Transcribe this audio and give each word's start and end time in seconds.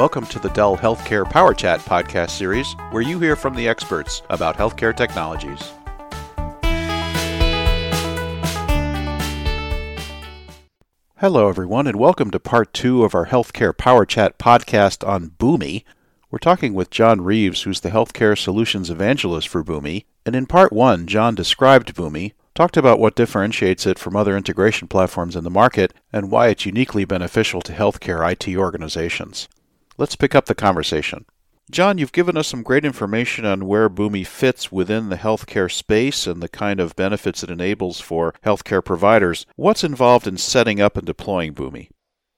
Welcome 0.00 0.24
to 0.28 0.38
the 0.38 0.48
Dell 0.48 0.78
Healthcare 0.78 1.28
Power 1.28 1.52
Chat 1.52 1.80
podcast 1.80 2.30
series, 2.30 2.72
where 2.90 3.02
you 3.02 3.20
hear 3.20 3.36
from 3.36 3.54
the 3.54 3.68
experts 3.68 4.22
about 4.30 4.56
healthcare 4.56 4.96
technologies. 4.96 5.60
Hello, 11.18 11.50
everyone, 11.50 11.86
and 11.86 11.98
welcome 11.98 12.30
to 12.30 12.40
part 12.40 12.72
two 12.72 13.04
of 13.04 13.14
our 13.14 13.26
Healthcare 13.26 13.76
Power 13.76 14.06
Chat 14.06 14.38
podcast 14.38 15.06
on 15.06 15.32
Boomi. 15.38 15.84
We're 16.30 16.38
talking 16.38 16.72
with 16.72 16.88
John 16.88 17.20
Reeves, 17.20 17.64
who's 17.64 17.80
the 17.80 17.90
Healthcare 17.90 18.38
Solutions 18.38 18.88
Evangelist 18.88 19.48
for 19.48 19.62
Boomi. 19.62 20.06
And 20.24 20.34
in 20.34 20.46
part 20.46 20.72
one, 20.72 21.06
John 21.06 21.34
described 21.34 21.94
Boomi, 21.94 22.32
talked 22.54 22.78
about 22.78 23.00
what 23.00 23.16
differentiates 23.16 23.84
it 23.84 23.98
from 23.98 24.16
other 24.16 24.34
integration 24.34 24.88
platforms 24.88 25.36
in 25.36 25.44
the 25.44 25.50
market, 25.50 25.92
and 26.10 26.30
why 26.30 26.48
it's 26.48 26.64
uniquely 26.64 27.04
beneficial 27.04 27.60
to 27.60 27.74
healthcare 27.74 28.26
IT 28.32 28.56
organizations. 28.56 29.46
Let's 30.00 30.16
pick 30.16 30.34
up 30.34 30.46
the 30.46 30.54
conversation. 30.54 31.26
John, 31.70 31.98
you've 31.98 32.10
given 32.10 32.34
us 32.38 32.48
some 32.48 32.62
great 32.62 32.86
information 32.86 33.44
on 33.44 33.66
where 33.66 33.90
Boomi 33.90 34.26
fits 34.26 34.72
within 34.72 35.10
the 35.10 35.18
healthcare 35.18 35.70
space 35.70 36.26
and 36.26 36.42
the 36.42 36.48
kind 36.48 36.80
of 36.80 36.96
benefits 36.96 37.42
it 37.42 37.50
enables 37.50 38.00
for 38.00 38.32
healthcare 38.42 38.82
providers. 38.82 39.44
What's 39.56 39.84
involved 39.84 40.26
in 40.26 40.38
setting 40.38 40.80
up 40.80 40.96
and 40.96 41.06
deploying 41.06 41.52
Boomi? 41.52 41.90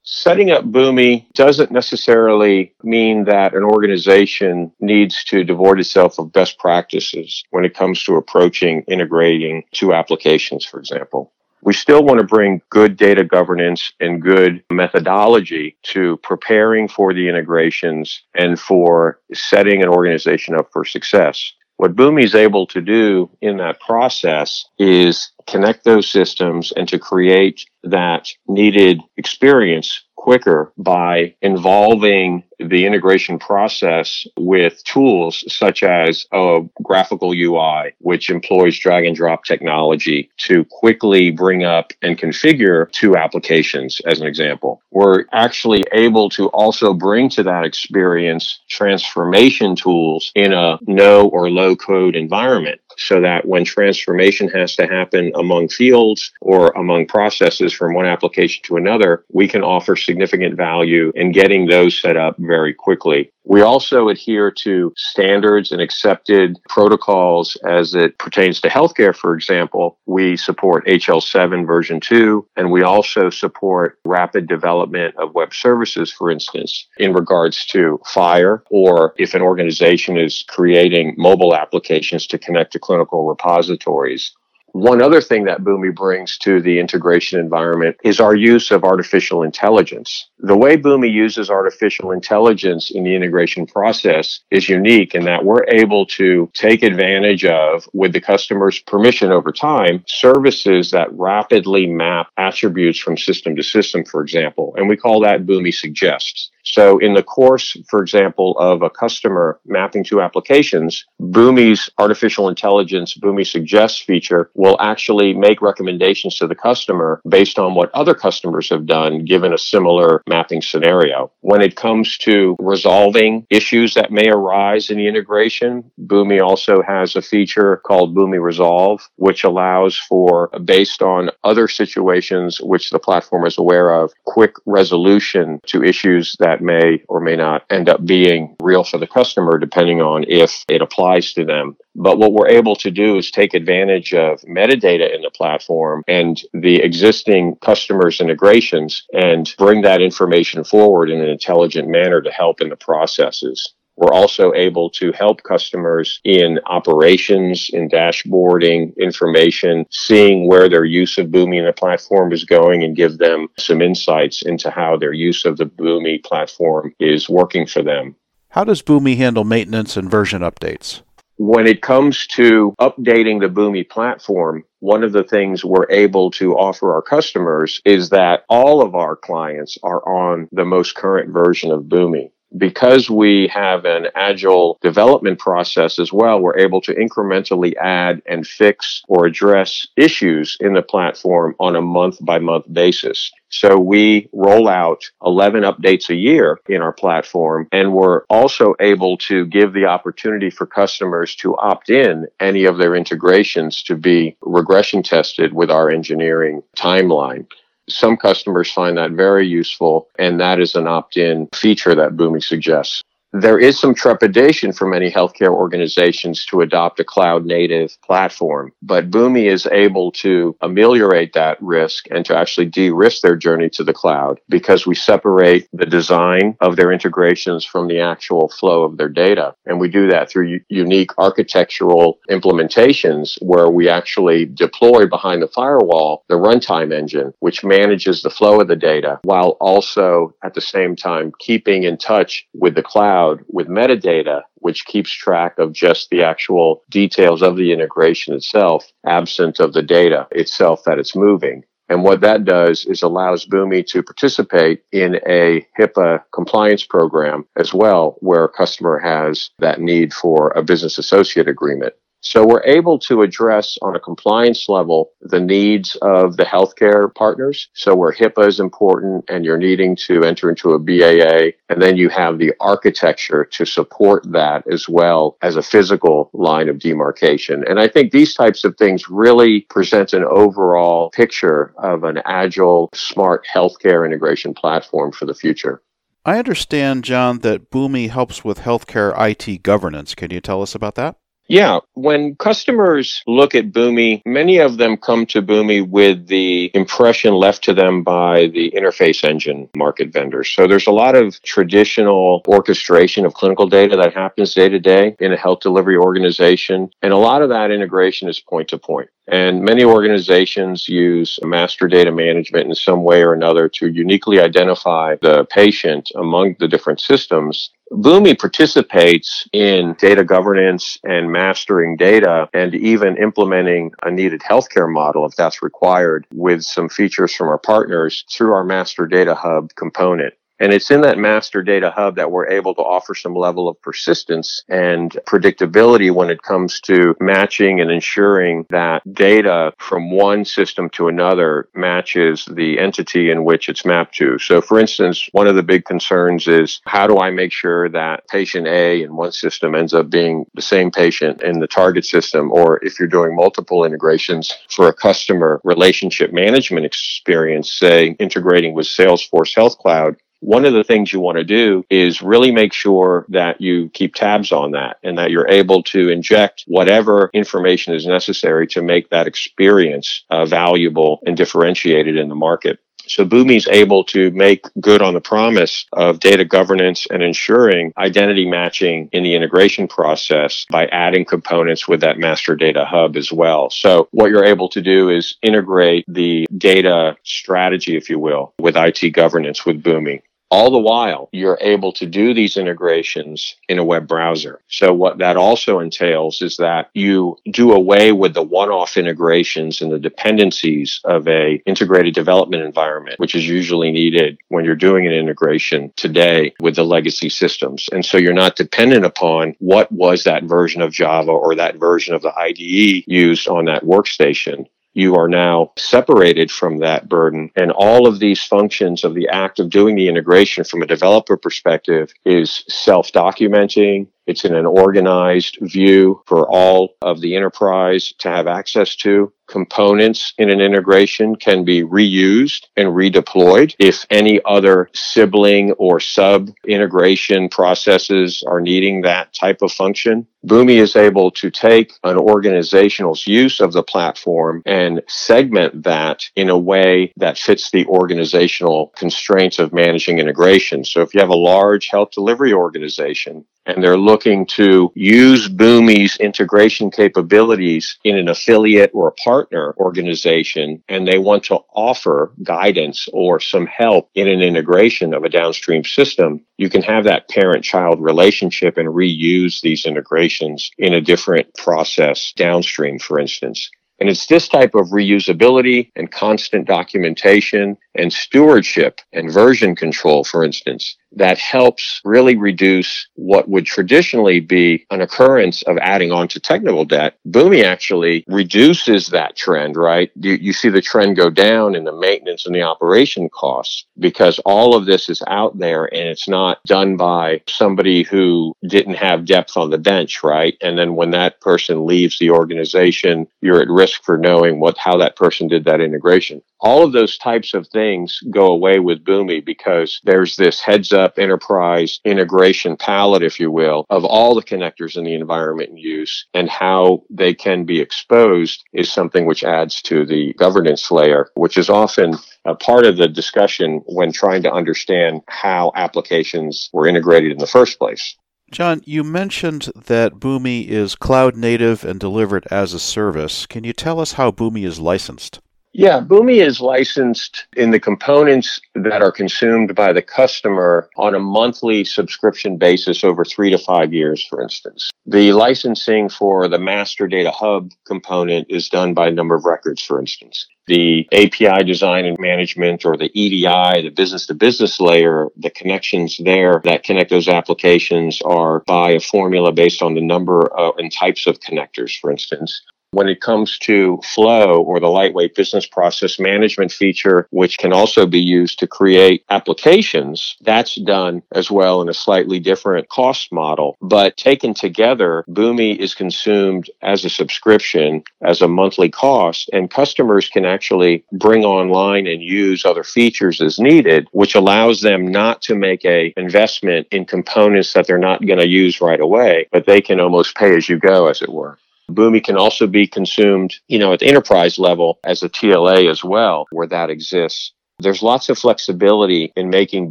Setting 0.03 0.51
up 0.51 0.65
Boomi 0.65 1.33
doesn't 1.35 1.71
necessarily 1.71 2.75
mean 2.83 3.27
that 3.27 3.55
an 3.55 3.63
organization 3.63 4.73
needs 4.81 5.23
to 5.27 5.45
devoid 5.45 5.79
itself 5.79 6.19
of 6.19 6.33
best 6.33 6.59
practices 6.59 7.45
when 7.51 7.65
it 7.65 7.77
comes 7.77 8.03
to 8.03 8.17
approaching 8.17 8.83
integrating 8.89 9.63
two 9.71 9.95
applications, 9.95 10.65
for 10.65 10.81
example. 10.81 11.33
We 11.65 11.73
still 11.73 12.03
want 12.03 12.19
to 12.19 12.27
bring 12.27 12.61
good 12.71 12.97
data 12.97 13.23
governance 13.23 13.93
and 14.01 14.21
good 14.21 14.65
methodology 14.71 15.77
to 15.85 16.17
preparing 16.19 16.89
for 16.89 17.15
the 17.15 17.29
integrations 17.29 18.23
and 18.35 18.59
for 18.59 19.21
setting 19.33 19.81
an 19.81 19.89
organization 19.89 20.57
up 20.57 20.71
for 20.73 20.85
success. 20.85 21.53
What 21.77 21.95
Boomi 21.95 22.25
is 22.25 22.35
able 22.35 22.67
to 22.67 22.81
do 22.81 23.31
in 23.41 23.57
that 23.59 23.81
process 23.81 24.65
is 24.79 25.31
connect 25.47 25.85
those 25.85 26.11
systems 26.11 26.73
and 26.73 26.89
to 26.89 26.99
create 26.99 27.65
that 27.85 28.29
needed 28.49 29.01
experience 29.17 30.05
quicker 30.17 30.73
by 30.79 31.35
involving 31.43 32.45
the 32.69 32.87
integration 32.87 33.39
process 33.39 34.27
with 34.37 34.83
tools 34.85 35.45
such 35.53 35.83
as 35.83 36.27
a 36.33 36.61
graphical 36.83 37.33
UI, 37.33 37.95
which 37.99 38.31
employs 38.31 38.79
drag 38.79 39.05
and 39.05 39.17
drop 39.17 39.45
technology 39.45 40.31
to 40.39 40.65
quickly 40.71 41.31
bring 41.31 41.65
up 41.65 41.93
and 42.03 42.19
configure 42.19 42.91
two 42.93 43.17
applications 43.17 44.01
as 44.07 44.21
an 44.21 44.27
example. 44.27 44.83
We're 44.91 45.25
actually 45.33 45.85
able 45.93 46.29
to 46.31 46.49
also 46.49 46.95
bring 46.95 47.29
to 47.31 47.43
that 47.45 47.65
experience 47.65 48.61
transformation 48.69 49.77
tools 49.77 50.33
in 50.35 50.53
a 50.53 50.79
no 50.87 51.29
or 51.29 51.51
low 51.51 51.77
code 51.77 52.17
environment 52.17 52.81
so 52.99 53.21
that 53.21 53.47
when 53.47 53.65
transformation 53.65 54.49
has 54.49 54.77
to 54.77 54.87
happen 54.87 55.33
among 55.35 55.69
fields 55.69 56.33
or 56.41 56.69
among 56.71 57.07
processes 57.07 57.73
from 57.73 57.95
one 57.95 58.07
application 58.07 58.63
to 58.65 58.77
another, 58.77 59.25
we 59.33 59.49
can 59.49 59.63
offer 59.63 59.97
significant 59.97 60.57
value 60.57 61.13
in 61.15 61.33
getting 61.33 61.67
those 61.67 62.01
set 62.01 62.17
up 62.17 62.37
very 62.53 62.75
quickly. 62.75 63.33
We 63.45 63.63
also 63.63 64.09
adhere 64.09 64.51
to 64.65 64.93
standards 64.97 65.73
and 65.73 65.81
accepted 65.81 66.59
protocols 66.69 67.57
as 67.67 67.95
it 67.95 68.19
pertains 68.19 68.61
to 68.61 68.69
healthcare, 68.69 69.17
for 69.17 69.35
example. 69.35 69.99
We 70.07 70.37
support 70.37 70.87
HL7 70.87 71.67
version 71.67 71.99
2, 71.99 72.47
and 72.57 72.71
we 72.71 72.83
also 72.83 73.31
support 73.31 73.99
rapid 74.05 74.47
development 74.47 75.15
of 75.17 75.35
web 75.35 75.55
services, 75.55 76.13
for 76.13 76.31
instance, 76.31 76.87
in 76.99 77.15
regards 77.15 77.65
to 77.67 77.99
FHIR, 78.15 78.63
or 78.71 79.15
if 79.17 79.33
an 79.35 79.43
organization 79.43 80.19
is 80.19 80.45
creating 80.49 81.15
mobile 81.17 81.55
applications 81.55 82.27
to 82.29 82.39
connect 82.39 82.73
to 82.73 82.79
clinical 82.79 83.27
repositories. 83.27 84.33
One 84.73 85.03
other 85.03 85.21
thing 85.21 85.45
that 85.45 85.61
Boomi 85.61 85.95
brings 85.95 86.39
to 86.39 86.63
the 86.63 86.81
integration 86.81 87.39
environment 87.39 87.97
is 88.05 88.21
our 88.21 88.35
use 88.35 88.71
of 88.71 88.85
artificial 88.85 89.43
intelligence. 89.43 90.31
The 90.39 90.57
way 90.57 90.79
Boomi 90.79 91.13
uses 91.13 91.51
artificial 91.51 92.11
intelligence 92.11 92.91
in 92.91 93.05
the 93.05 93.15
integration 93.15 93.67
process 93.67 94.41
is 94.51 94.71
unique 94.71 95.15
in 95.15 95.27
that 95.27 95.45
we're 95.45 95.65
able 95.69 96.07
to 96.07 96.51
take 96.55 96.83
advantage 96.83 97.45
of, 97.45 97.87
with 97.93 98.15
the 98.15 98.21
customer's 98.21 98.79
permission 98.81 99.31
over 99.31 99.53
time, 99.53 100.05
services 100.09 100.91
that 100.93 101.13
rapidly 101.13 101.87
map 101.87 102.29
attributes 102.39 102.99
from 102.99 103.19
system 103.19 103.55
to 103.57 103.63
system, 103.63 104.07
for 104.07 104.23
example. 104.23 104.75
And 104.79 104.89
we 104.89 104.97
call 104.97 105.21
that 105.21 105.45
Boomi 105.45 105.75
Suggests. 105.75 106.51
So 106.63 106.99
in 106.99 107.15
the 107.15 107.23
course, 107.23 107.77
for 107.89 108.03
example, 108.03 108.57
of 108.59 108.83
a 108.83 108.91
customer 108.91 109.61
mapping 109.67 110.05
two 110.05 110.21
applications, 110.21 111.05
Boomi's 111.21 111.91
artificial 111.99 112.49
intelligence 112.49 113.17
Boomi 113.17 113.47
Suggests 113.47 114.01
feature 114.01 114.51
will 114.55 114.77
actually 114.81 115.35
make 115.35 115.61
recommendations 115.63 116.37
to 116.37 116.47
the 116.47 116.55
customer 116.55 117.21
based 117.29 117.59
on 117.59 117.75
what 117.75 117.91
other 117.93 118.15
customers 118.15 118.69
have 118.71 118.87
done 118.87 119.25
given 119.25 119.53
a 119.53 119.59
similar 119.59 120.23
mapping 120.29 120.63
scenario. 120.63 121.31
When 121.41 121.63
it 121.63 121.77
comes 121.77 122.17
to 122.19 122.57
resolving 122.59 123.47
issues 123.51 123.95
that 123.95 124.13
may 124.13 124.29
arise 124.29 124.91
in 124.91 124.99
the 124.99 125.09
integration, 125.09 125.91
Boomi 126.01 126.43
also 126.43 126.83
has 126.83 127.17
a 127.17 127.23
feature 127.23 127.79
called 127.79 128.15
Boomi 128.15 128.41
Resolve, 128.41 129.09
which 129.17 129.45
allows 129.45 129.97
for, 129.97 130.49
based 130.65 131.03
on 131.03 131.31
other 131.45 131.69
situations 131.69 132.61
which 132.61 132.91
the 132.91 132.99
platform 132.99 133.47
is 133.47 133.59
aware 133.59 133.91
of, 133.93 134.13
quick 134.25 134.55
resolution 134.67 135.61
to 135.67 135.83
issues 135.83 136.37
that 136.39 136.52
may 136.61 137.03
or 137.09 137.21
may 137.21 137.37
not 137.37 137.65
end 137.71 137.89
up 137.89 138.05
being 138.05 138.57
real 138.61 138.85
for 138.85 138.99
the 138.99 139.07
customer 139.07 139.59
depending 139.59 140.01
on 140.01 140.25
if 140.29 140.65
it 140.69 140.83
applies 140.83 141.33
to 141.35 141.45
them. 141.45 141.77
But 141.95 142.19
what 142.19 142.33
we're 142.33 142.49
able 142.49 142.77
to 142.77 142.91
do 142.91 143.19
is 143.19 143.31
take 143.31 143.55
advantage 143.55 144.15
of 144.15 144.41
metadata 144.43 145.15
in 145.15 145.23
the 145.23 145.31
platform 145.31 146.03
and 146.09 146.41
the 146.53 146.77
existing 146.77 147.57
customers 147.57 148.21
integrations 148.21 149.07
and 149.13 149.53
bring 149.59 149.83
that 149.83 150.01
information 150.01 150.65
forward 150.65 151.11
in 151.11 151.21
an 151.21 151.29
intelligent 151.29 151.89
manner 151.89 152.21
to 152.21 152.31
help 152.31 152.61
in 152.61 152.69
the 152.69 152.77
processes. 152.77 153.75
We're 153.97 154.13
also 154.13 154.55
able 154.55 154.91
to 154.91 155.13
help 155.13 155.43
customers 155.43 156.21
in 156.25 156.59
operations, 156.67 157.71
in 157.73 157.89
dashboarding, 157.89 158.97
information, 158.97 159.87
seeing 159.91 160.49
where 160.49 160.69
their 160.69 160.85
use 160.85 161.19
of 161.19 161.27
Boomi 161.27 161.59
and 161.59 161.69
the 161.69 161.73
platform 161.73 162.33
is 162.33 162.45
going 162.45 162.83
and 162.83 162.97
give 162.97 163.19
them 163.19 163.49
some 163.59 163.83
insights 163.83 164.43
into 164.43 164.71
how 164.71 164.97
their 164.97 165.13
use 165.13 165.45
of 165.45 165.59
the 165.59 165.67
Boomi 165.67 166.25
platform 166.25 166.95
is 166.99 167.29
working 167.29 167.67
for 167.67 167.83
them. 167.83 168.17
How 168.49 168.65
does 168.65 168.83
Boomi 168.83 169.17
handle 169.17 169.45
maintenance 169.45 169.97
and 169.97 170.11
version 170.11 170.43
updates? 170.43 171.03
When 171.37 171.67
it 171.67 171.83
comes 171.83 172.27
to 172.29 172.75
updating 172.81 173.41
the 173.41 173.49
Boomi 173.49 173.89
platform, 173.89 174.65
one 174.81 175.03
of 175.03 175.13
the 175.13 175.25
things 175.25 175.65
we're 175.65 175.91
able 175.91 176.31
to 176.33 176.55
offer 176.55 176.95
our 176.95 177.03
customers 177.03 177.81
is 177.85 178.11
that 178.11 178.45
all 178.49 178.83
of 178.83 178.95
our 178.95 179.17
clients 179.17 179.77
are 179.83 180.07
on 180.07 180.49
the 180.53 180.65
most 180.65 180.95
current 180.95 181.33
version 181.33 181.71
of 181.73 181.85
Boomi 181.85 182.31
because 182.57 183.09
we 183.09 183.49
have 183.49 183.85
an 183.85 184.09
agile 184.15 184.79
development 184.83 185.39
process 185.39 185.99
as 185.99 186.13
well, 186.13 186.41
we're 186.41 186.59
able 186.59 186.81
to 186.83 186.95
incrementally 186.95 187.75
add 187.77 188.23
and 188.27 188.47
fix 188.47 189.03
or 189.09 189.27
address 189.27 189.87
issues 189.97 190.57
in 190.61 190.75
the 190.75 190.83
platform 190.83 191.55
on 191.59 191.77
a 191.77 191.83
month 191.83 192.19
by 192.21 192.39
month 192.39 192.65
basis. 192.73 193.31
So 193.49 193.79
we 193.79 194.29
roll 194.33 194.69
out 194.69 195.05
11 195.25 195.63
updates 195.63 196.09
a 196.09 196.15
year 196.15 196.59
in 196.69 196.81
our 196.81 196.93
platform, 196.93 197.69
and 197.71 197.93
we're 197.93 198.23
also 198.31 198.75
able 198.81 199.19
to 199.19 199.47
give 199.47 199.75
the 199.75 199.85
opportunity 199.85 200.49
for 200.49 200.67
customers 200.67 201.35
to 201.37 201.57
opt 201.57 201.91
in 201.91 202.27
any 202.41 202.65
of 202.65 202.79
their 202.79 202.95
integrations 202.95 203.83
to 203.85 203.95
be 203.95 204.37
regression 204.41 205.03
tested 205.03 205.53
with 205.53 205.71
our 205.71 205.91
engineering 205.91 206.63
timeline. 206.77 207.47
Some 207.89 208.17
customers 208.17 208.71
find 208.71 208.97
that 208.99 209.13
very 209.13 209.47
useful, 209.47 210.09
and 210.19 210.41
that 210.41 210.61
is 210.61 210.75
an 210.75 210.87
opt 210.87 211.17
in 211.17 211.49
feature 211.55 211.95
that 211.95 212.13
Boomi 212.13 212.43
suggests 212.43 213.03
there 213.33 213.59
is 213.59 213.81
some 213.81 213.95
trepidation 213.95 214.73
for 214.73 214.87
many 214.87 215.11
healthcare 215.11 215.53
organizations 215.55 216.45
to 216.47 216.61
adopt 216.61 217.01
a 217.01 217.05
cloud 217.05 217.47
native 217.47 217.97
platform, 218.03 218.73
but 218.83 219.11
Boomi 219.11 219.51
is 219.51 219.67
able 219.67 220.13
to 220.13 220.55
ameliorate 220.61 221.33
that 221.33 221.57
risk 221.63 222.07
and 222.11 222.25
to 222.27 222.37
actually 222.37 222.67
de-risk 222.67 223.23
their 223.23 223.37
journey 223.37 223.71
to 223.71 223.85
the 223.85 223.93
cloud 223.93 224.39
because 224.49 224.87
we 224.87 224.95
separate 224.95 225.67
the 225.73 225.87
design 225.87 226.57
of 226.61 226.77
their 226.77 226.93
integrations 226.93 227.65
from 227.65 227.89
the 227.89 228.01
actual 228.01 228.49
flow 228.49 228.83
of 228.83 228.99
their 228.99 229.09
data. 229.09 229.55
And 229.65 229.81
we 229.81 229.89
do 229.89 230.09
that 230.09 230.29
through 230.29 230.49
u- 230.49 230.65
unique 230.69 231.11
architectural 231.19 232.19
implementations 232.31 233.39
where 233.41 233.71
we 233.71 233.89
actually 233.89 234.45
deploy 234.45 235.07
behind 235.07 235.41
the 235.43 235.49
firewall 235.49 236.25
the 236.29 236.35
runtime 236.35 236.93
engine, 236.93 237.33
which 237.41 237.65
manages 237.65 238.23
the 238.23 238.31
flow 238.31 238.61
of 238.61 238.69
the 238.69 238.77
data 238.77 239.21
while 239.25 239.57
also 239.61 240.35
at 240.45 240.55
the 240.55 240.61
same 240.61 240.95
time 240.95 241.33
keeping 241.39 241.85
in 241.85 241.97
touch 241.97 242.47
with 242.53 242.75
the 242.75 242.83
cloud 242.83 243.22
cloud 243.23 243.45
with 243.49 243.69
metadata, 243.69 244.43
which 244.57 244.85
keeps 244.87 245.11
track 245.11 245.59
of 245.59 245.73
just 245.73 246.11
the 246.11 246.23
actual 246.23 246.83
details 246.91 247.43
of 247.43 247.57
the 247.57 247.73
integration 247.73 248.35
itself, 248.35 248.91
absent 249.07 249.61
of 249.61 249.73
the 249.73 249.83
data 249.83 250.27
itself 250.31 250.83
that 250.85 250.99
it's 250.99 251.17
moving. 251.17 251.65
And 251.89 252.05
what 252.05 252.23
that 252.23 252.45
does 252.45 252.87
is 252.87 253.03
allows 253.03 253.45
Boomi 253.45 253.85
to 253.89 254.03
participate 254.03 254.83
in 254.93 255.17
a 255.29 255.67
HIPAA 255.79 256.23
compliance 256.33 256.87
program 256.87 257.45
as 257.57 257.75
well, 257.75 258.17
where 258.21 258.45
a 258.45 258.49
customer 258.49 258.99
has 258.99 259.51
that 259.59 259.81
need 259.81 260.15
for 260.15 260.53
a 260.57 260.63
business 260.63 260.97
associate 260.97 261.49
agreement. 261.49 261.93
So 262.25 262.47
we're 262.47 262.63
able 262.65 263.01
to 263.01 263.23
address 263.23 263.77
on 263.83 263.97
a 263.97 264.01
compliance 264.01 264.69
level 264.69 265.11
the 265.21 265.41
needs 265.41 265.97
of 266.03 266.37
the 266.37 266.45
healthcare 266.45 267.13
partners. 267.13 267.69
So 267.75 267.97
where 267.97 268.13
HIPAA 268.13 268.47
is 268.47 268.61
important 268.61 269.25
and 269.29 269.45
you're 269.45 269.59
needing 269.59 269.97
to 270.07 270.23
enter 270.23 270.49
into 270.49 270.71
a 270.71 270.79
BAA, 270.79 271.51
and 271.69 271.83
then 271.83 271.97
you 271.97 272.09
have 272.11 272.39
the 272.39 272.53
architecture 272.61 273.45
to 273.45 273.67
support 273.67 274.23
that 274.31 274.65
as 274.71 274.89
well 274.89 275.37
as 275.43 275.57
a 275.57 275.63
physical 275.63 276.31
line 276.33 276.69
of 276.69 276.79
demarcation. 276.79 277.65
And 277.69 277.81
I 277.81 277.89
think 277.89 278.13
these 278.13 278.35
types 278.35 278.63
of 278.63 278.77
things 278.77 279.09
really 279.09 279.63
present 279.63 280.13
an 280.13 280.23
overall 280.25 281.11
picture 281.11 281.75
of 281.77 282.05
an 282.05 282.23
agile, 282.25 282.89
smart 282.95 283.45
healthcare 283.53 284.07
integration 284.07 284.55
platform 284.55 285.11
for 285.11 285.27
the 285.27 285.35
future. 285.35 285.83
I 286.25 286.39
understand, 286.39 287.03
John, 287.03 287.41
that 287.41 287.69
Boomi 287.73 288.09
helps 288.09 288.45
with 288.45 288.61
healthcare 288.61 289.13
IT 289.19 289.65
governance. 289.65 290.15
Can 290.15 290.31
you 290.31 290.41
tell 290.41 290.63
us 290.63 290.77
about 290.77 290.95
that? 290.95 291.17
Yeah, 291.49 291.81
when 291.95 292.37
customers 292.37 293.23
look 293.27 293.55
at 293.55 293.73
Boomi, 293.73 294.23
many 294.25 294.59
of 294.59 294.79
them 294.79 294.97
come 294.97 295.27
to 295.27 295.43
Boomi 295.43 295.87
with 295.87 296.27
the 296.29 296.71
impression 296.73 297.35
left 297.35 297.65
to 297.65 297.75
them 297.75 298.03
by 298.03 298.47
the 298.47 298.71
interface 298.75 299.23
engine 299.25 299.69
market 299.77 300.13
vendors. 300.13 300.49
So 300.49 300.67
there's 300.67 300.87
a 300.87 300.93
lot 300.93 301.15
of 301.15 301.43
traditional 301.43 302.43
orchestration 302.47 303.27
of 303.27 303.35
clinical 303.35 303.67
data 303.67 303.97
that 303.97 304.15
happens 304.15 304.55
day 304.55 304.69
to 304.69 304.79
day 304.79 305.17
in 305.19 305.33
a 305.33 305.37
health 305.37 305.61
delivery 305.61 305.97
organization. 305.97 306.91
And 307.03 307.13
a 307.13 307.19
lot 307.19 307.43
of 307.43 307.49
that 307.51 307.71
integration 307.71 308.29
is 308.29 308.41
point 308.41 308.69
to 308.69 308.79
point. 308.79 309.11
And 309.29 309.63
many 309.63 309.85
organizations 309.85 310.89
use 310.89 311.39
master 311.45 311.87
data 311.87 312.11
management 312.11 312.69
in 312.69 312.75
some 312.75 313.05
way 313.05 313.23
or 313.23 313.33
another 313.33 313.69
to 313.69 313.89
uniquely 313.89 314.41
identify 314.41 315.17
the 315.23 315.45
patient 315.45 316.11
among 316.17 316.57
the 316.59 316.67
different 316.67 317.01
systems. 317.01 317.71
Boomi 317.93 318.39
participates 318.39 319.47
in 319.53 319.95
data 319.99 320.25
governance 320.25 320.97
and 321.05 321.31
mastering 321.31 321.97
data 321.97 322.49
and 322.55 322.75
even 322.75 323.19
implementing 323.19 323.93
a 324.03 324.11
needed 324.11 324.41
healthcare 324.41 324.91
model 324.91 325.27
if 325.27 325.37
that's 325.37 325.63
required 325.63 326.27
with 326.33 326.63
some 326.63 326.89
features 326.89 327.35
from 327.35 327.49
our 327.49 327.59
partners 327.59 328.25
through 328.33 328.55
our 328.55 328.65
master 328.65 329.07
data 329.07 329.35
hub 329.35 329.75
component. 329.75 330.33
And 330.63 330.73
it's 330.73 330.93
in 330.93 331.01
that 331.01 331.19
master 331.19 331.61
data 331.61 331.91
hub 331.91 332.15
that 332.15 332.31
we're 332.31 332.47
able 332.47 332.73
to 332.77 332.83
offer 332.83 333.17
some 333.17 333.35
level 333.35 333.69
of 333.69 333.83
persistence 333.83 334.63
and 334.69 335.11
predictability 335.27 336.15
when 336.15 336.31
it 336.31 336.41
comes 336.41 336.81
to 336.83 337.17
matching 337.19 337.81
and 337.81 337.91
ensuring 337.91 338.65
that 338.71 339.03
data 339.13 339.75
from 339.79 340.13
one 340.13 340.45
system 340.45 340.89
to 340.91 341.09
another 341.09 341.69
matches 341.75 342.47
the 342.49 342.79
entity 342.79 343.33
in 343.33 343.43
which 343.43 343.69
it's 343.69 343.85
mapped 343.85 344.15
to. 344.15 344.39
So 344.39 344.61
for 344.61 344.79
instance, 344.79 345.29
one 345.33 345.49
of 345.49 345.57
the 345.57 345.65
big 345.65 345.85
concerns 345.85 346.47
is 346.47 346.81
how 346.87 347.09
do 347.09 347.19
I 347.19 347.33
make 347.33 347.53
sure 347.53 347.89
that 347.89 348.29
patient 348.29 348.69
A 348.69 349.03
in 349.03 349.17
one 349.17 349.33
system 349.33 349.75
ends 349.75 349.93
up 349.93 350.11
being 350.11 350.47
the 350.55 350.63
same 350.63 350.93
patient 350.93 351.43
in 351.43 351.59
the 351.59 351.67
target 351.67 352.05
system? 352.05 352.53
Or 352.53 352.79
if 352.85 353.01
you're 353.01 353.09
doing 353.09 353.35
multiple 353.35 353.85
integrations 353.85 354.57
for 354.69 354.87
a 354.87 354.95
customer 354.95 355.61
relationship 355.65 356.33
management 356.33 356.87
experience, 356.87 357.73
say 357.73 358.15
integrating 358.21 358.75
with 358.75 358.87
Salesforce 358.87 359.57
Health 359.57 359.77
Cloud, 359.79 360.15
one 360.43 360.65
of 360.65 360.73
the 360.73 360.83
things 360.83 361.13
you 361.13 361.21
want 361.21 361.39
to 361.39 361.45
do 361.45 361.85
is 361.89 362.21
really 362.21 362.51
make 362.51 362.73
sure 362.73 363.25
that 363.29 363.61
you 363.61 363.89
keep 363.91 364.15
tabs 364.15 364.51
on 364.51 364.73
that 364.73 364.99
and 365.05 365.17
that 365.17 365.31
you're 365.31 365.49
able 365.49 365.85
to 365.85 366.09
inject 366.09 366.65
whatever 366.67 367.31
information 367.33 367.95
is 367.95 368.07
necessary 368.07 368.67
to 368.67 368.83
make 368.83 369.09
that 369.11 369.29
experience 369.29 370.25
uh, 370.31 370.45
valuable 370.45 371.21
and 371.27 371.37
differentiated 371.37 372.17
in 372.17 372.29
the 372.29 372.35
market. 372.35 372.81
So 373.07 373.25
Boomi 373.25 373.57
is 373.57 373.69
able 373.69 374.05
to 374.05 374.31
make 374.33 374.67
good 374.81 375.03
on 375.03 375.15
the 375.15 375.21
promise 375.21 375.87
of 375.93 376.21
data 376.21 376.45
governance 376.45 377.07
and 377.11 377.23
ensuring 377.23 377.93
identity 377.97 378.49
matching 378.49 379.09
in 379.13 379.23
the 379.23 379.35
integration 379.35 379.89
process 379.89 380.67
by 380.71 380.87
adding 380.87 381.25
components 381.25 381.87
with 381.87 382.01
that 382.01 382.19
master 382.19 382.57
data 382.57 382.85
hub 382.85 383.17
as 383.17 383.33
well. 383.33 383.71
So 383.71 384.09
what 384.13 384.31
you're 384.31 384.45
able 384.45 384.69
to 384.71 384.81
do 384.81 385.09
is 385.09 385.37
integrate 385.43 386.05
the 386.09 386.47
data 386.57 387.17
strategy, 387.23 387.97
if 387.97 388.09
you 388.09 388.19
will, 388.19 388.55
with 388.59 388.77
IT 388.77 389.11
governance 389.11 389.65
with 389.67 389.83
Boomi. 389.83 390.23
All 390.53 390.71
the 390.71 390.79
while, 390.79 391.31
you're 391.33 391.57
able 391.63 391.93
to 391.93 392.05
do 392.05 392.35
these 392.35 392.59
integrations 392.59 393.57
in 393.71 393.79
a 393.79 393.85
web 393.85 394.07
browser. 394.07 394.61
So 394.69 394.93
what 394.93 395.17
that 395.17 395.39
also 395.39 395.79
entails 395.79 396.43
is 396.43 396.59
that 396.59 396.91
you 396.93 397.39
do 397.51 397.73
away 397.73 398.13
with 398.13 398.35
the 398.35 398.43
one-off 398.43 398.99
integrations 398.99 399.81
and 399.81 399.91
the 399.91 399.99
dependencies 399.99 401.01
of 401.05 401.27
a 401.27 401.55
integrated 401.65 402.13
development 402.13 402.65
environment, 402.65 403.19
which 403.19 403.35
is 403.35 403.49
usually 403.49 403.91
needed 403.91 404.37
when 404.49 404.67
you're 404.67 404.77
doing 404.77 405.07
an 405.07 405.15
integration 405.15 405.91
today 405.97 406.53
with 406.61 406.77
the 406.77 406.85
legacy 406.85 407.31
systems. 407.31 407.89
And 407.91 408.05
so 408.05 408.19
you're 408.19 408.35
not 408.35 408.55
dependent 408.55 409.07
upon 409.07 409.57
what 409.59 409.91
was 409.91 410.25
that 410.25 410.45
version 410.45 410.83
of 410.83 410.93
Java 410.93 411.31
or 411.33 411.55
that 411.55 411.77
version 411.77 412.15
of 412.15 412.21
the 412.21 412.39
IDE 412.39 413.05
used 413.07 413.49
on 413.49 413.65
that 413.65 413.85
workstation 413.85 414.67
you 414.95 415.17
are 415.17 415.29
now 415.29 415.73
separated 415.77 416.51
from 416.51 416.79
that 416.79 417.09
burden. 417.09 417.51
And 417.57 417.71
all 417.71 418.07
of 418.07 418.19
these 418.19 418.43
functions 418.45 419.05
of 419.05 419.15
the 419.15 419.29
act 419.29 419.59
of 419.59 419.71
doing 419.71 419.97
the 419.97 420.09
integration 420.09 420.65
from 420.65 420.83
a 420.83 420.87
developer 420.87 421.37
perspective 421.37 422.13
is 422.25 422.65
self 422.69 423.13
documenting. 423.13 424.09
It's 424.27 424.45
in 424.45 424.55
an 424.55 424.67
organized 424.67 425.59
view 425.61 426.23
for 426.27 426.49
all 426.49 426.95
of 427.03 427.21
the 427.21 427.35
enterprise 427.35 428.13
to 428.19 428.29
have 428.29 428.47
access 428.47 428.95
to 428.97 429.33
components 429.53 430.33
in 430.39 430.51
an 430.51 430.61
integration 430.61 431.37
can 431.37 431.63
be 431.63 431.83
reused 431.83 432.67
and 432.77 432.89
redeployed 432.89 433.75
if 433.79 434.07
any 434.11 434.41
other 434.47 434.89
sibling 434.95 435.73
or 435.73 436.01
sub 436.01 436.51
integration 436.67 437.51
processes 437.51 438.43
are 438.47 438.61
needing 438.61 439.03
that 439.03 439.33
type 439.35 439.61
of 439.61 439.71
function. 439.71 440.27
Boomi 440.45 440.79
is 440.79 440.97
able 440.97 441.31
to 441.33 441.51
take 441.51 441.93
an 442.03 442.17
organizational's 442.17 443.27
use 443.27 443.61
of 443.61 443.73
the 443.73 443.83
platform 443.83 444.63
and 444.67 445.03
segment 445.07 445.85
that 445.85 446.25
in 446.35 446.49
a 446.49 446.59
way 446.59 447.13
that 447.17 447.39
fits 447.39 447.71
the 447.71 447.87
organizational 447.87 448.93
constraints 448.97 449.61
of 449.61 449.73
managing 449.73 450.19
integration. 450.19 450.85
So 450.85 451.03
if 451.03 451.15
you 451.15 451.21
have 451.21 451.29
a 451.29 451.35
large 451.35 451.89
health 451.89 452.11
delivery 452.11 452.53
organization, 452.53 453.45
and 453.67 453.83
they're 453.83 453.97
looking 453.97 454.45
to 454.47 454.91
use 454.95 455.49
Boomi's 455.49 456.17
integration 456.17 456.91
capabilities 456.91 457.97
in 458.03 458.17
an 458.19 458.29
affiliate 458.29 458.91
or 458.93 459.09
a 459.09 459.13
partner 459.13 459.42
organization, 459.53 460.83
and 460.89 461.07
they 461.07 461.19
want 461.19 461.45
to 461.45 461.61
offer 461.75 462.33
guidance 462.43 463.09
or 463.13 463.41
some 463.41 463.67
help 463.67 464.11
in 464.15 464.29
an 464.29 464.43
integration 464.43 465.15
of 465.15 465.25
a 465.25 465.29
downstream 465.29 465.85
system, 465.85 466.45
you 466.59 466.69
can 466.69 466.83
have 466.83 467.05
that 467.05 467.29
parent 467.29 467.65
child 467.65 468.01
relationship 468.01 468.79
and 468.79 468.89
reuse 468.89 469.61
these 469.61 469.87
integrations 469.87 470.71
in 470.79 470.95
a 470.95 471.01
different 471.01 471.53
process 471.55 472.33
downstream, 472.37 472.99
for 472.99 473.19
instance. 473.19 473.71
And 473.99 474.09
it's 474.11 474.27
this 474.27 474.49
type 474.49 474.75
of 474.75 474.89
reusability 474.89 475.93
and 475.95 476.11
constant 476.11 476.67
documentation 476.67 477.77
and 477.95 478.13
stewardship 478.13 479.01
and 479.13 479.31
version 479.31 479.77
control, 479.77 480.25
for 480.25 480.43
instance, 480.43 480.97
that 481.17 481.39
helps 481.39 482.01
really 482.05 482.37
reduce 482.37 483.09
what 483.15 483.49
would 483.49 483.67
traditionally 483.67 484.41
be 484.41 484.87
an 484.91 485.01
occurrence 485.01 485.63
of 485.63 485.79
adding 485.79 486.13
on 486.13 486.29
to 486.29 486.41
technical 486.41 486.85
debt. 486.85 487.19
Boomi 487.27 487.65
actually 487.65 488.25
reduces 488.29 489.09
that 489.09 489.37
trend, 489.37 489.77
right? 489.77 490.11
You, 490.17 490.33
you, 490.35 490.53
see 490.53 490.69
the 490.69 490.81
trend 490.81 491.17
go 491.17 491.31
down 491.31 491.75
in 491.75 491.85
the 491.85 491.93
maintenance 491.93 492.47
and 492.47 492.55
the 492.55 492.63
operation 492.63 493.29
costs 493.29 493.87
because 493.99 494.39
all 494.41 494.77
of 494.77 494.87
this 494.87 495.09
is 495.09 495.23
out 495.27 495.59
there 495.59 495.85
and 495.95 496.09
it's 496.09 496.29
not 496.29 496.63
done 496.65 496.97
by 496.97 497.41
somebody 497.47 498.03
who 498.03 498.55
didn't 498.67 498.95
have 498.95 499.25
depth 499.25 499.57
on 499.57 499.71
the 499.71 499.79
bench, 499.79 500.23
right? 500.23 500.57
And 500.61 500.79
then 500.79 500.95
when 500.95 501.11
that 501.11 501.41
person 501.41 501.87
leaves 501.87 502.19
the 502.19 502.31
organization, 502.31 503.27
you're 503.41 503.61
at 503.61 503.69
risk 503.69 504.05
for 504.05 504.19
knowing 504.19 504.61
what, 504.61 504.77
how 504.79 504.97
that 504.99 505.17
person 505.17 505.49
did 505.49 505.65
that 505.65 505.81
integration. 505.81 506.43
All 506.63 506.85
of 506.85 506.93
those 506.93 507.19
types 507.19 507.55
of 507.55 507.67
things 507.67 508.21
go 508.31 508.47
away 508.47 508.79
with 508.79 509.05
Boomi 509.05 509.45
because 509.45 510.01
there's 510.05 510.37
this 510.37 510.61
heads 510.61 510.93
up 510.93 511.19
enterprise 511.19 511.99
integration 512.05 512.77
palette, 512.77 513.25
if 513.25 513.41
you 513.41 513.51
will, 513.51 513.85
of 513.91 514.05
all 514.05 514.37
the 514.37 514.45
connectors 514.45 514.97
in 514.97 515.03
the 515.03 515.15
environment 515.15 515.71
in 515.71 515.77
use 515.77 516.25
and 516.35 516.49
how 516.49 517.03
they 517.11 517.35
can 517.35 517.65
be 517.65 517.81
exposed 517.81 518.63
is 518.73 518.93
something 518.93 519.27
which 519.27 519.43
adds 519.43 519.83
to 519.83 520.07
the 520.07 520.35
governance 520.35 520.89
layer, 520.93 521.31
which 521.35 521.59
is 521.59 521.69
often 521.69 522.15
a 522.45 522.55
part 522.55 522.87
of 522.87 522.97
the 522.97 523.09
discussion 523.09 523.83
when 523.87 524.13
trying 524.13 524.45
to 524.45 524.53
understand 524.53 525.21
how 525.29 525.73
applications 525.75 526.71
were 526.73 526.87
integrated 526.87 527.33
in 527.33 527.39
the 527.39 527.47
first 527.47 527.77
place. 527.77 528.17
John, 528.53 528.83
you 528.85 529.03
mentioned 529.03 529.71
that 529.87 530.21
Boomi 530.21 530.69
is 530.69 530.95
cloud 530.95 531.37
native 531.37 531.85
and 531.85 531.99
delivered 531.99 532.47
as 532.53 532.73
a 532.73 532.79
service. 532.79 533.47
Can 533.47 533.65
you 533.65 533.73
tell 533.73 533.99
us 533.99 534.13
how 534.13 534.31
Boomi 534.31 534.65
is 534.65 534.79
licensed? 534.79 535.41
Yeah, 535.75 536.01
Boomi 536.01 536.45
is 536.45 536.61
licensed 536.61 537.47
in 537.57 537.71
the 537.71 537.81
components 537.81 538.61
that 538.75 539.01
are 539.01 539.11
consumed 539.11 539.75
by 539.75 539.95
the 539.95 540.03
customer 540.03 540.91
on 540.99 541.15
a 541.15 541.19
monthly 541.19 541.83
subscription 541.85 542.59
basis 542.59 543.03
over 543.03 543.25
three 543.25 543.51
to 543.51 543.57
five 543.57 543.95
years, 543.95 544.23
for 544.23 544.43
instance. 544.43 544.91
The 545.07 545.33
licensing 545.33 546.11
for 546.11 546.47
the 546.47 546.59
master 546.59 547.09
data 547.09 547.31
hub 547.31 547.71
component 547.87 548.49
is 548.51 548.69
done 548.69 548.93
by 548.93 549.09
number 549.09 549.35
of 549.35 549.47
records, 549.47 549.83
for 549.83 549.99
instance. 549.99 550.47
The 550.67 551.09
API 551.11 551.65
design 551.65 552.05
and 552.05 552.19
management 552.21 552.85
or 552.85 552.97
the 552.97 553.11
EDI, 553.19 553.83
the 553.83 553.91
business 553.91 554.27
to 554.27 554.35
business 554.35 554.79
layer, 554.79 555.29
the 555.37 555.51
connections 555.51 556.21
there 556.23 556.61
that 556.65 556.85
connect 556.85 557.11
those 557.11 557.29
applications 557.29 558.21
are 558.23 558.61
by 558.61 558.91
a 558.93 559.01
formula 559.01 559.53
based 559.53 559.83
on 559.83 559.95
the 559.95 560.03
number 560.03 560.47
of, 560.57 560.77
and 560.77 560.93
types 560.93 561.27
of 561.27 561.41
connectors, 561.41 561.99
for 561.99 562.11
instance. 562.11 562.63
When 562.93 563.09
it 563.09 563.23
comes 563.23 563.59
to 563.61 563.99
Flow 564.05 564.61
or 564.61 564.79
the 564.79 564.87
lightweight 564.87 565.35
business 565.35 565.65
process 565.65 566.19
management 566.19 566.71
feature, 566.73 567.27
which 567.31 567.57
can 567.57 567.73
also 567.73 568.05
be 568.05 568.21
used 568.21 568.59
to 568.59 568.67
create 568.67 569.25
applications, 569.31 570.37
that's 570.43 570.75
done 570.75 571.23
as 571.33 571.51
well 571.51 571.81
in 571.81 571.89
a 571.89 571.95
slightly 571.95 572.39
different 572.39 572.91
cost 572.91 573.33
model. 573.33 573.79
But 573.81 574.19
taken 574.19 574.53
together, 574.53 575.25
Boomi 575.27 575.75
is 575.75 575.95
consumed 575.95 576.69
as 576.83 577.03
a 577.07 577.09
subscription, 577.09 578.05
as 578.21 578.43
a 578.43 578.47
monthly 578.47 578.91
cost, 578.91 579.49
and 579.55 579.71
customers 579.71 580.29
can 580.29 580.45
actually 580.45 581.03
bring 581.13 581.47
online 581.47 582.07
and 582.07 582.23
use 582.23 582.67
other 582.67 582.85
features 582.85 583.41
as 583.41 583.59
needed, 583.59 584.07
which 584.13 584.35
allows 584.35 584.83
them 584.83 585.07
not 585.07 585.41
to 585.43 585.55
make 585.55 585.83
a 585.87 586.13
investment 586.19 586.89
in 586.91 587.07
components 587.07 587.73
that 587.73 587.87
they're 587.87 587.97
not 587.97 588.27
going 588.27 588.39
to 588.39 588.47
use 588.47 588.83
right 588.83 589.01
away, 589.01 589.49
but 589.51 589.65
they 589.65 589.81
can 589.81 589.99
almost 589.99 590.37
pay 590.37 590.55
as 590.55 590.69
you 590.69 590.79
go, 590.79 591.07
as 591.07 591.23
it 591.23 591.33
were. 591.33 591.57
Boomi 591.91 592.23
can 592.23 592.37
also 592.37 592.67
be 592.67 592.87
consumed, 592.87 593.55
you 593.69 593.79
know, 593.79 593.93
at 593.93 594.01
the 594.01 594.07
enterprise 594.07 594.59
level 594.59 594.99
as 595.05 595.23
a 595.23 595.29
TLA 595.29 595.91
as 595.91 596.05
well, 596.05 596.47
where 596.51 596.67
that 596.69 596.91
exists. 596.91 597.53
There's 597.79 598.03
lots 598.03 598.29
of 598.29 598.39
flexibility 598.39 599.33
in 599.37 599.51
making 599.51 599.91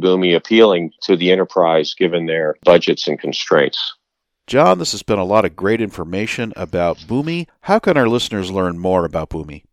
Boomi 0.00 0.34
appealing 0.34 0.92
to 1.02 1.16
the 1.16 1.30
enterprise 1.30 1.94
given 1.94 2.26
their 2.26 2.56
budgets 2.64 3.06
and 3.06 3.18
constraints. 3.18 3.94
John, 4.46 4.78
this 4.78 4.92
has 4.92 5.02
been 5.02 5.18
a 5.18 5.24
lot 5.24 5.44
of 5.44 5.54
great 5.54 5.80
information 5.80 6.52
about 6.56 6.98
Boomi. 6.98 7.46
How 7.62 7.78
can 7.78 7.96
our 7.96 8.08
listeners 8.08 8.50
learn 8.50 8.78
more 8.78 9.04
about 9.04 9.30
Boomi? 9.30 9.64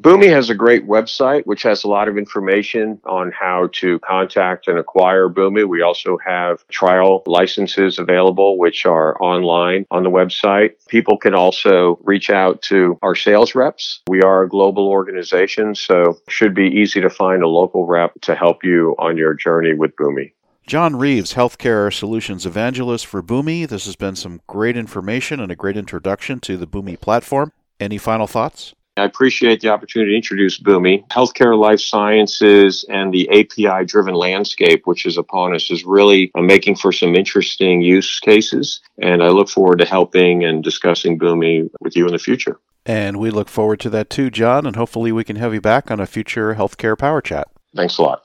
Boomi 0.00 0.28
has 0.28 0.50
a 0.50 0.56
great 0.56 0.88
website, 0.88 1.46
which 1.46 1.62
has 1.62 1.84
a 1.84 1.88
lot 1.88 2.08
of 2.08 2.18
information 2.18 3.00
on 3.04 3.30
how 3.30 3.68
to 3.74 4.00
contact 4.00 4.66
and 4.66 4.76
acquire 4.76 5.28
Boomi. 5.28 5.68
We 5.68 5.82
also 5.82 6.18
have 6.18 6.66
trial 6.66 7.22
licenses 7.26 8.00
available, 8.00 8.58
which 8.58 8.86
are 8.86 9.16
online 9.22 9.86
on 9.92 10.02
the 10.02 10.10
website. 10.10 10.72
People 10.88 11.16
can 11.16 11.32
also 11.32 12.00
reach 12.02 12.28
out 12.28 12.60
to 12.62 12.98
our 13.02 13.14
sales 13.14 13.54
reps. 13.54 14.02
We 14.08 14.20
are 14.22 14.42
a 14.42 14.48
global 14.48 14.88
organization, 14.88 15.76
so 15.76 16.18
should 16.28 16.54
be 16.54 16.66
easy 16.66 17.00
to 17.00 17.08
find 17.08 17.44
a 17.44 17.48
local 17.48 17.86
rep 17.86 18.20
to 18.22 18.34
help 18.34 18.64
you 18.64 18.96
on 18.98 19.16
your 19.16 19.32
journey 19.34 19.74
with 19.74 19.94
Boomi. 19.94 20.32
John 20.66 20.96
Reeves, 20.96 21.34
Healthcare 21.34 21.92
Solutions 21.94 22.44
Evangelist 22.44 23.06
for 23.06 23.22
Boomi. 23.22 23.68
This 23.68 23.84
has 23.84 23.94
been 23.94 24.16
some 24.16 24.40
great 24.48 24.76
information 24.76 25.38
and 25.38 25.52
a 25.52 25.56
great 25.56 25.76
introduction 25.76 26.40
to 26.40 26.56
the 26.56 26.66
Boomi 26.66 27.00
platform. 27.00 27.52
Any 27.78 27.98
final 27.98 28.26
thoughts? 28.26 28.74
I 28.96 29.04
appreciate 29.04 29.60
the 29.60 29.70
opportunity 29.70 30.12
to 30.12 30.16
introduce 30.16 30.60
Boomi. 30.60 31.06
Healthcare, 31.08 31.58
life 31.58 31.80
sciences, 31.80 32.84
and 32.88 33.12
the 33.12 33.28
API 33.30 33.84
driven 33.84 34.14
landscape, 34.14 34.82
which 34.86 35.04
is 35.04 35.18
upon 35.18 35.52
us, 35.52 35.68
is 35.70 35.84
really 35.84 36.30
uh, 36.36 36.42
making 36.42 36.76
for 36.76 36.92
some 36.92 37.16
interesting 37.16 37.80
use 37.80 38.20
cases. 38.20 38.80
And 39.02 39.20
I 39.20 39.28
look 39.28 39.48
forward 39.48 39.80
to 39.80 39.84
helping 39.84 40.44
and 40.44 40.62
discussing 40.62 41.18
Boomi 41.18 41.68
with 41.80 41.96
you 41.96 42.06
in 42.06 42.12
the 42.12 42.18
future. 42.20 42.60
And 42.86 43.18
we 43.18 43.30
look 43.30 43.48
forward 43.48 43.80
to 43.80 43.90
that 43.90 44.10
too, 44.10 44.30
John. 44.30 44.64
And 44.64 44.76
hopefully 44.76 45.10
we 45.10 45.24
can 45.24 45.36
have 45.36 45.52
you 45.52 45.60
back 45.60 45.90
on 45.90 45.98
a 45.98 46.06
future 46.06 46.54
healthcare 46.54 46.96
power 46.96 47.20
chat. 47.20 47.48
Thanks 47.74 47.98
a 47.98 48.02
lot. 48.02 48.22